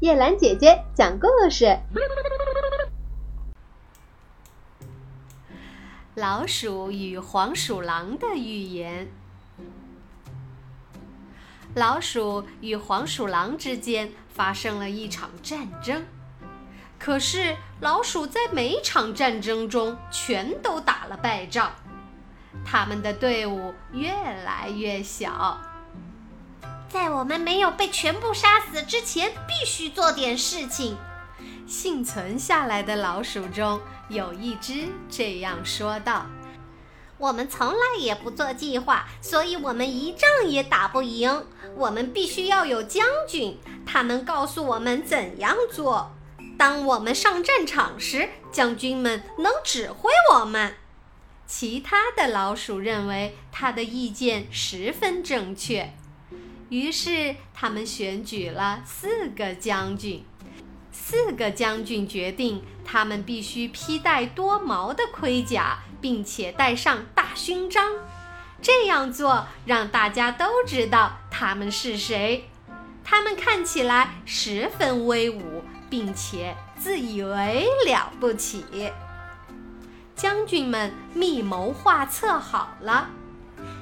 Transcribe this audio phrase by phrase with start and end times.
[0.00, 1.76] 叶兰姐姐讲故事：
[6.14, 9.08] 老鼠与黄鼠狼的寓言。
[11.74, 16.06] 老鼠与黄鼠狼之间发生了一场战争，
[16.96, 21.72] 可是老鼠在每场战争中全都打了败仗，
[22.64, 25.60] 他们的队伍越来越小。
[26.88, 30.96] 在我们没有被全部杀死之前，必须做点事情。
[31.66, 36.26] 幸存下来的老鼠中有一只这样说道
[37.18, 41.44] ：“我们从来也不做计划，所以我们一仗也打不赢。
[41.76, 46.10] 我们必须要有将军，他能告诉我们怎样做。
[46.56, 50.74] 当我们上战场时，将军们能指挥我们。”
[51.46, 55.94] 其他的老鼠认为他的意见十分正确。
[56.68, 60.24] 于是，他们选举了四个将军。
[60.90, 67.92] 四个将军决定，他们必须披戴多毛的盔甲，并且戴上大勋章。
[68.60, 72.50] 这样做让大家都知道他们是谁。
[73.04, 78.64] 他们看起来十分威武，并且自以为了不起。
[80.14, 83.08] 将军们密谋画策好了。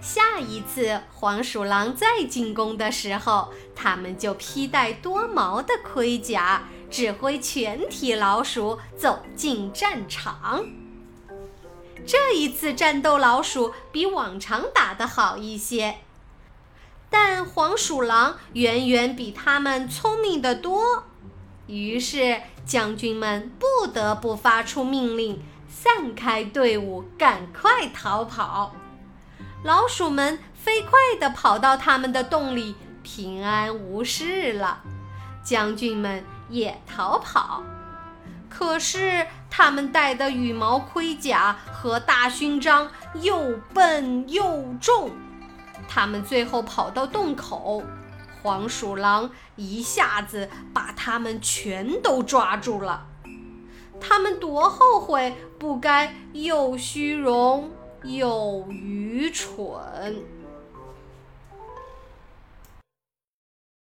[0.00, 10.64] 下一次黄鼠狼再进攻的时候，他们就披戴多毛的盔甲，指挥全体老鼠走进战场。
[12.06, 15.98] 这一次战斗，老鼠比往常打得好一些，
[17.10, 21.04] 但黄鼠狼远远比他们聪明得多。
[21.66, 28.74] 于是将军们不得不发出命令，散开队伍，赶快逃跑。
[29.62, 34.80] 老鼠们飞快地跑到他们的洞里，平安无事了。
[35.44, 37.62] 将军们也逃跑，
[38.48, 45.10] 可是他们戴的羽毛盔甲和大勋章又笨又重。
[45.86, 47.82] 他们最后跑到洞口，
[48.42, 53.06] 黄鼠狼一下子把他们全都抓住了。
[54.00, 57.70] 他们多后悔，不该又虚荣。
[58.04, 60.39] 有愚蠢。